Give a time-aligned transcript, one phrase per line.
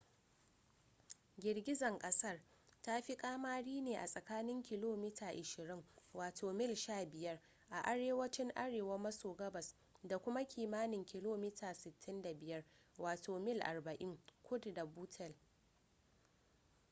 [1.37, 2.41] girgizar kasar
[2.81, 7.39] ta fi kamari ne a tsakanin kilomita 20 wato mil 15
[7.69, 12.63] a arewacin arewa maso gabas da kuma kimanin kilomita 65
[12.97, 15.35] wato mil 40 kudu da buttle